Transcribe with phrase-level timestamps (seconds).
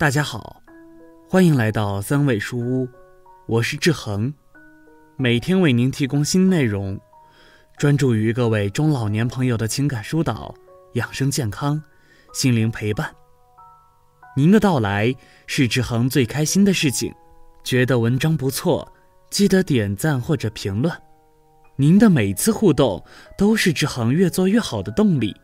[0.00, 0.62] 大家好，
[1.28, 2.88] 欢迎来到三味书屋，
[3.44, 4.32] 我是志恒，
[5.18, 6.98] 每天为您提供新内容，
[7.76, 10.54] 专注于各位中老年朋友的情感疏导、
[10.94, 11.82] 养生健康、
[12.32, 13.14] 心灵陪伴。
[14.34, 15.14] 您的到来
[15.46, 17.14] 是志恒最开心的事情，
[17.62, 18.90] 觉得文章不错，
[19.28, 20.90] 记得点赞或者评论。
[21.76, 23.04] 您的每次互动
[23.36, 25.36] 都是志恒越做越好的动力。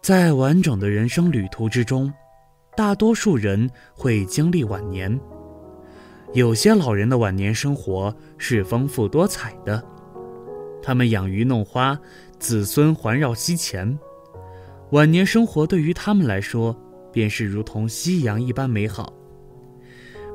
[0.00, 2.08] 在完整的人生旅途之中。
[2.74, 5.20] 大多数人会经历晚年，
[6.32, 9.82] 有些老人的晚年生活是丰富多彩的，
[10.82, 11.98] 他们养鱼弄花，
[12.38, 13.98] 子孙环绕膝前，
[14.92, 16.74] 晚年生活对于他们来说
[17.12, 19.12] 便是如同夕阳一般美好。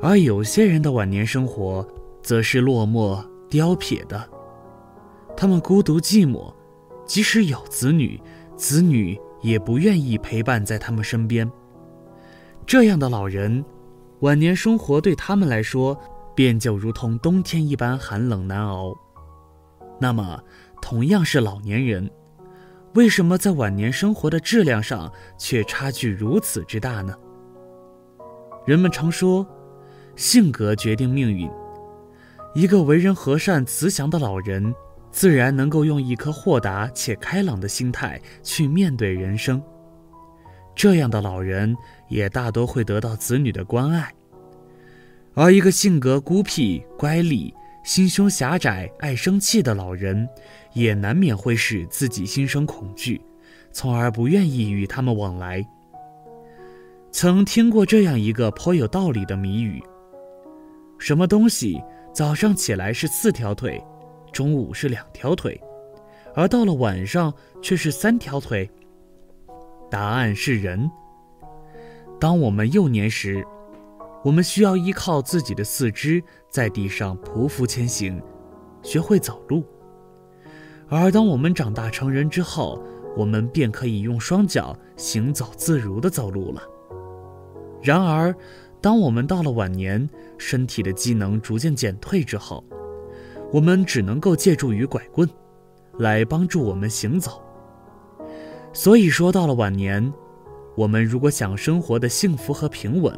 [0.00, 1.84] 而有些人的晚年生活
[2.22, 4.24] 则是落寞凋撇的，
[5.36, 6.54] 他们孤独寂寞，
[7.04, 8.20] 即使有子女，
[8.56, 11.50] 子女也不愿意陪伴在他们身边。
[12.68, 13.64] 这样的老人，
[14.20, 15.98] 晚年生活对他们来说，
[16.34, 18.94] 便就如同冬天一般寒冷难熬。
[19.98, 20.38] 那么，
[20.82, 22.10] 同样是老年人，
[22.92, 27.16] 为什么在晚年生活的质量上却差距如此之大呢？
[28.66, 29.46] 人们常说，
[30.14, 31.50] 性格决定命运。
[32.54, 34.74] 一个为人和善、慈祥的老人，
[35.10, 39.58] 自然能够用一颗豁达且开朗的心态去面对人生。
[40.78, 41.76] 这样的老人
[42.06, 44.14] 也大多会得到子女的关爱，
[45.34, 50.28] 而一个性格孤僻、乖戾、心胸狭窄、爱生气的老人，
[50.74, 53.20] 也难免会使自己心生恐惧，
[53.72, 55.66] 从而不愿意与他们往来。
[57.10, 59.82] 曾听过这样一个颇有道理的谜语：
[60.96, 61.82] 什么东西
[62.14, 63.82] 早上起来是四条腿，
[64.30, 65.60] 中午是两条腿，
[66.36, 68.70] 而到了晚上却是三条腿？
[69.90, 70.90] 答案是人。
[72.20, 73.46] 当我们幼年时，
[74.24, 78.20] 我们需要依靠自己的四肢在地上匍匐前行，
[78.82, 79.62] 学会走路；
[80.88, 82.82] 而当我们长大成人之后，
[83.16, 86.62] 我们便可以用双脚行走自如地走路了。
[87.80, 88.34] 然而，
[88.80, 92.62] 当我们到了晚年，身体的机能逐渐减退之后，
[93.52, 95.28] 我们只能够借助于拐棍，
[95.98, 97.40] 来帮助我们行走。
[98.78, 100.12] 所以说，到了晚年，
[100.76, 103.12] 我们如果想生活的幸福和平稳，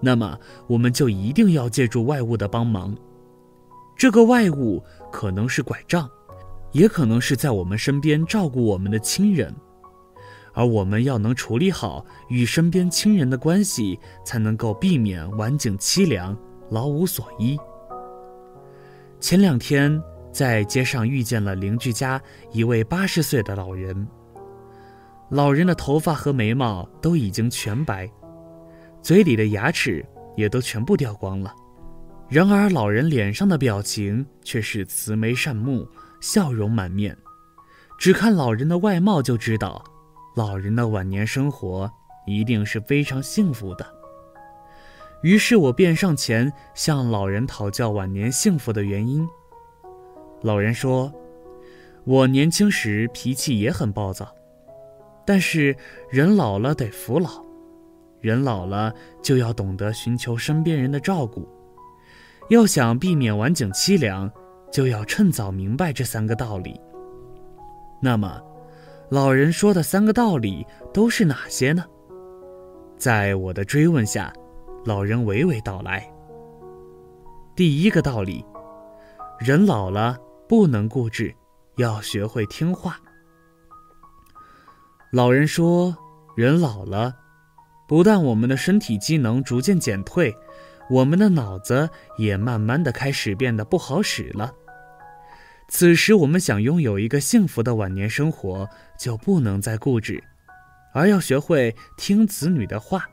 [0.00, 0.38] 那么
[0.68, 2.96] 我们就一定要借助外物的帮忙。
[3.96, 6.08] 这个外物可能是拐杖，
[6.70, 9.52] 也可能是在我们身边照顾我们的亲人，
[10.52, 16.38] 而我们要能处理好与身边亲人的关系，才能够避免晚景凄凉、
[16.70, 17.58] 老无所依。
[19.18, 20.00] 前两天
[20.30, 22.22] 在街上遇见了邻居家
[22.52, 24.06] 一位八十岁的老人。
[25.34, 28.08] 老人的头发和眉毛都已经全白，
[29.02, 30.06] 嘴里的牙齿
[30.36, 31.52] 也都全部掉光了。
[32.28, 35.88] 然而，老人脸上的表情却是慈眉善目，
[36.20, 37.18] 笑容满面。
[37.98, 39.82] 只看老人的外貌就知道，
[40.36, 41.90] 老人的晚年生活
[42.28, 43.84] 一定是非常幸福的。
[45.24, 49.28] 于是我便上前向老人讨教晚年幸福的原因。
[50.42, 51.12] 老人说
[52.06, 54.32] ：“我年轻时脾气也很暴躁。”
[55.26, 55.76] 但是
[56.10, 57.44] 人老了得服老，
[58.20, 58.92] 人老了
[59.22, 61.48] 就要懂得寻求身边人的照顾。
[62.50, 64.30] 要想避免晚景凄凉，
[64.70, 66.78] 就要趁早明白这三个道理。
[68.02, 68.42] 那么，
[69.08, 71.84] 老人说的三个道理都是哪些呢？
[72.98, 74.32] 在我的追问下，
[74.84, 76.06] 老人娓娓道来。
[77.56, 78.44] 第一个道理，
[79.38, 81.34] 人老了不能固执，
[81.76, 82.98] 要学会听话。
[85.14, 85.96] 老人说
[86.34, 87.14] ：“人老了，
[87.86, 90.34] 不但我们的身体机能逐渐减退，
[90.90, 91.88] 我们的脑子
[92.18, 94.52] 也慢慢的开始变得不好使了。
[95.68, 98.68] 此时，我们想拥有一个幸福的晚年生活，
[98.98, 100.20] 就不能再固执，
[100.92, 103.08] 而要学会听子女的话。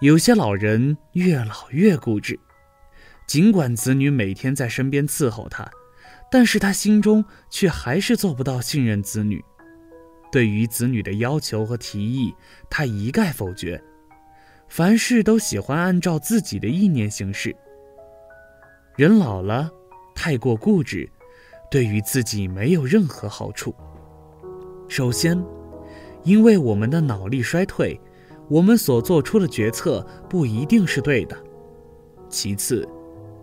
[0.00, 2.38] 有些老人越老越固执，
[3.26, 5.68] 尽管子女每天在身边伺候他，
[6.30, 9.44] 但是他心中却还是做不到信任子女。”
[10.30, 12.34] 对于子女的要求和提议，
[12.68, 13.82] 他一概否决，
[14.68, 17.54] 凡事都喜欢按照自己的意念行事。
[18.96, 19.70] 人老了，
[20.14, 21.08] 太过固执，
[21.70, 23.74] 对于自己没有任何好处。
[24.88, 25.42] 首先，
[26.22, 27.98] 因为我们的脑力衰退，
[28.48, 31.36] 我们所做出的决策不一定是对的。
[32.28, 32.88] 其次，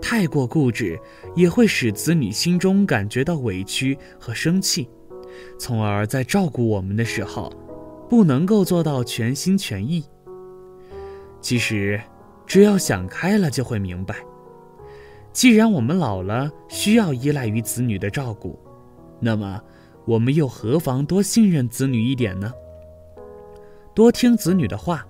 [0.00, 0.96] 太过固执
[1.34, 4.88] 也会使子女心中感觉到委屈和生气。
[5.58, 7.52] 从而在照顾我们的时候，
[8.08, 10.04] 不能够做到全心全意。
[11.40, 12.00] 其实，
[12.46, 14.16] 只要想开了，就会明白，
[15.32, 18.58] 既然我们老了需要依赖于子女的照顾，
[19.20, 19.60] 那么
[20.04, 22.52] 我们又何妨多信任子女一点呢？
[23.94, 25.06] 多听子女的话，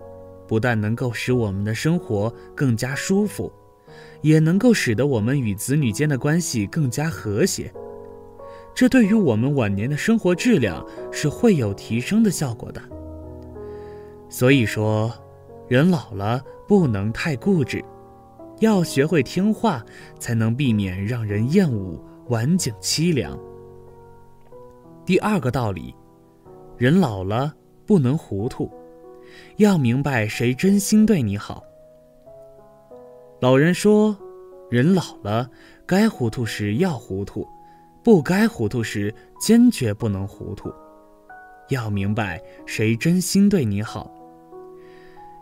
[0.46, 3.52] 不但能够使我们的生活更加舒服，
[4.22, 7.72] 也能够使得我们与子女间的关系更加和谐。
[8.78, 12.80] 这对于我们晚年的生活质量是会有提升的效果的。
[14.28, 15.12] 所以说，
[15.66, 17.84] 人老了不能太固执，
[18.60, 19.84] 要学会听话，
[20.20, 23.36] 才能避免让人厌恶、晚景凄凉。
[25.04, 25.92] 第二个道理，
[26.76, 27.52] 人老了
[27.84, 28.70] 不能糊涂，
[29.56, 31.64] 要明白谁真心对你好。
[33.40, 34.16] 老人说，
[34.70, 35.50] 人老了，
[35.84, 37.44] 该糊涂时要糊涂。
[38.08, 40.72] 不该糊涂时，坚决不能糊涂。
[41.68, 44.10] 要明白谁真心对你好。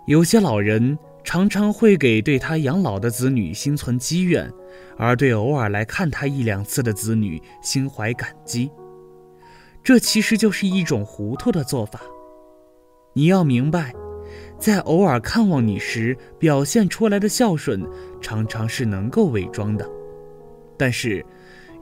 [0.08, 4.52] 有些老人常常会给对他养老的子女心存积怨，
[4.98, 8.68] 而对偶尔来看他一两次的子女心怀感激。
[9.84, 12.00] 这其实就是一种糊涂的做法。
[13.12, 13.94] 你要明白，
[14.58, 17.88] 在偶尔看望你时表现出来的孝顺，
[18.20, 19.88] 常常是能够伪装的，
[20.76, 21.24] 但是。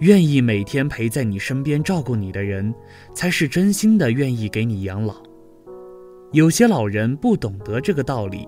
[0.05, 2.75] 愿意每天陪在你身边照顾你的人，
[3.15, 5.15] 才是真心的愿意给你养老。
[6.33, 8.47] 有些老人不懂得这个道理，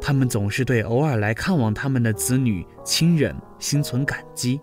[0.00, 4.60] 他们总是对偶尔来看望他们的子女亲人心存感激，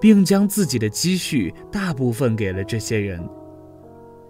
[0.00, 3.24] 并将自己的积蓄大部分给了这些人。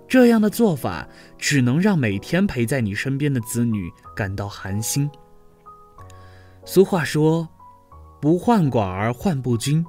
[0.06, 1.08] 这样的做法
[1.38, 5.10] 只能让每天陪在你身边的子女感到寒心。
[6.66, 7.48] 俗话说
[8.20, 9.82] ：“不患寡而患不均。”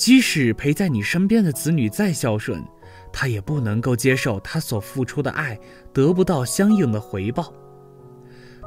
[0.00, 2.64] 即使陪在你身边的子女再孝顺，
[3.12, 5.60] 他也不能够接受他所付出的爱
[5.92, 7.52] 得不到相应的回报，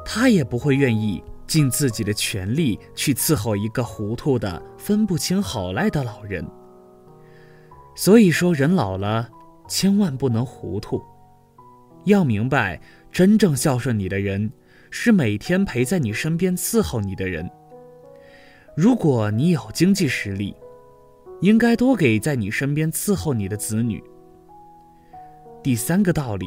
[0.06, 6.46] 他也不会愿意尽自己的全力去伺候一个糊涂的、分不清好赖的老人。
[7.96, 9.28] 所以说，人老了
[9.66, 11.02] 千万不能糊涂，
[12.04, 14.52] 要明白，真正孝顺你的人，
[14.88, 17.50] 是每天陪在你身边伺候你的人。
[18.76, 20.54] 如果你有经济实力，
[21.44, 24.02] 应该多给在你身边伺候你的子女。
[25.62, 26.46] 第三个道理，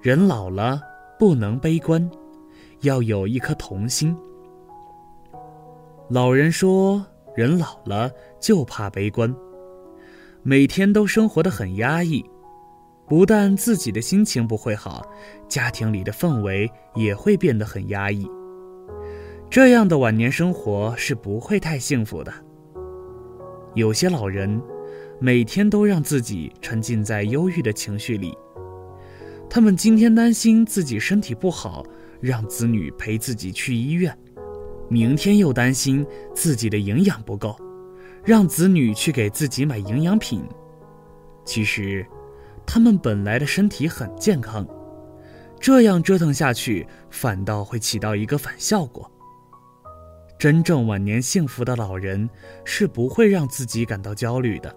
[0.00, 0.80] 人老了
[1.18, 2.08] 不能悲观，
[2.82, 4.16] 要有一颗童心。
[6.08, 7.04] 老人说，
[7.34, 8.08] 人老了
[8.38, 9.34] 就怕悲观，
[10.44, 12.24] 每天都生活的很压抑，
[13.08, 15.04] 不但自己的心情不会好，
[15.48, 18.24] 家庭里的氛围也会变得很压抑。
[19.50, 22.32] 这样的晚年生活是不会太幸福的。
[23.74, 24.60] 有些老人，
[25.20, 28.36] 每天都让自己沉浸在忧郁的情绪里。
[29.48, 31.84] 他们今天担心自己身体不好，
[32.20, 34.12] 让子女陪自己去医院；
[34.88, 37.56] 明天又担心自己的营养不够，
[38.24, 40.42] 让子女去给自己买营养品。
[41.44, 42.04] 其实，
[42.66, 44.66] 他们本来的身体很健康，
[45.60, 49.10] 这样折腾下去，反倒会起到一个反效果。
[50.40, 52.26] 真正晚年幸福的老人
[52.64, 54.74] 是不会让自己感到焦虑的，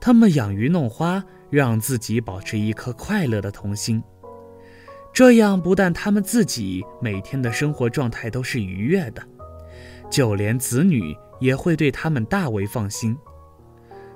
[0.00, 4.00] 他们养鱼弄花，让自己保持一颗快乐的童心。
[5.12, 9.22] 这样不但他们自己每天的生活状态都是愉悦的，
[10.08, 13.18] 就连子女也会对他们大为放心。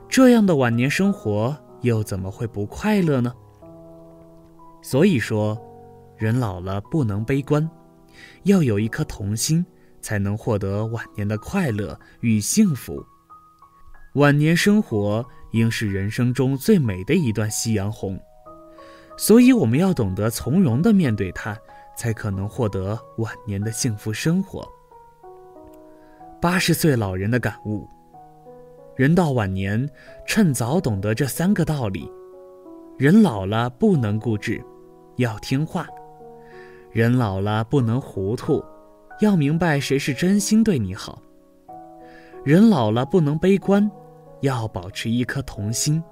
[0.09, 3.35] 这样的晚年生活又怎么会不快乐呢？
[4.81, 5.61] 所以说，
[6.17, 7.69] 人老了不能悲观，
[8.45, 9.67] 要有一颗童心。
[10.01, 13.05] 才能获得晚年的快乐与幸福。
[14.15, 18.19] 晚年生活应是人生中最美的一段夕阳红，
[19.17, 21.57] 所以我们要懂得从容地面对它，
[21.97, 24.67] 才可能获得晚年的幸福生活。
[26.41, 27.87] 八十岁老人的感悟：
[28.97, 29.89] 人到晚年，
[30.27, 32.11] 趁早懂得这三个道理。
[32.99, 34.63] 人老了不能固执，
[35.17, 35.85] 要听话；
[36.91, 38.65] 人老了不能糊涂。
[39.21, 41.23] 要明白谁是真心对你好。
[42.43, 43.89] 人老了不能悲观，
[44.41, 46.03] 要保持一颗童心。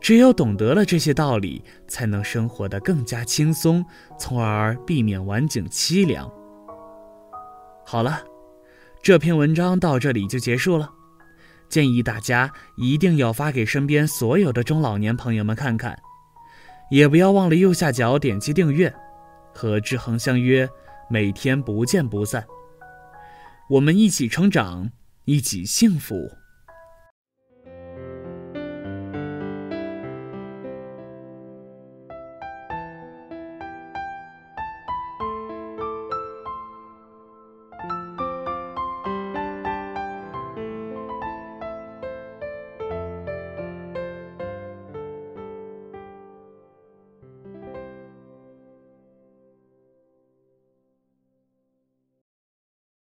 [0.00, 3.84] 只有懂得了这些道理，才能生活得更加轻松，
[4.18, 6.30] 从而避免晚景凄凉。
[7.86, 8.20] 好了，
[9.00, 10.90] 这篇文章到这里就结束了。
[11.68, 15.96] 建议大家一定要发给身边所有的中老年朋友们看看，
[16.90, 18.92] 也不要忘了右下角点击订阅，
[19.54, 20.68] 和志恒相约。
[21.08, 22.46] 每天不见不散，
[23.70, 24.90] 我们一起成长，
[25.26, 26.30] 一起幸福。